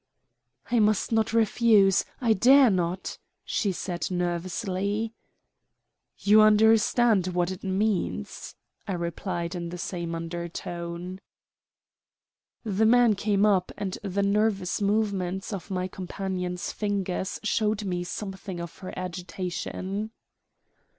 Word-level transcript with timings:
"I 0.71 0.79
must 0.79 1.11
not 1.11 1.31
refuse. 1.31 2.05
I 2.21 2.33
dare 2.33 2.71
not," 2.71 3.19
she 3.45 3.71
said 3.71 4.09
nervously. 4.09 5.13
"You 6.17 6.41
understand 6.41 7.27
what 7.27 7.51
it 7.51 7.63
means," 7.63 8.55
I 8.87 8.93
replied 8.93 9.53
in 9.53 9.69
the 9.69 9.77
same 9.77 10.15
undertone. 10.15 11.21
The 12.63 12.87
man 12.87 13.13
came 13.13 13.45
up, 13.45 13.71
and 13.77 13.95
the 14.01 14.23
nervous 14.23 14.81
movements 14.81 15.53
of 15.53 15.69
my 15.69 15.87
companion's 15.87 16.71
fingers 16.71 17.39
showed 17.43 17.83
me 17.85 18.03
something 18.03 18.59
of 18.59 18.75
her 18.79 18.91
agitation. 18.97 20.09